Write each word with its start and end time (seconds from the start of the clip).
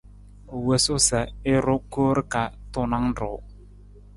U 0.55 0.57
wosu 0.67 0.95
sa 1.07 1.21
i 1.53 1.53
ru 1.65 1.75
koor 1.93 2.17
ka 2.33 2.43
tuunang 2.71 3.09
ruu. 3.19 3.39